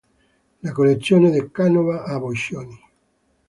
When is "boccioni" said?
2.17-2.75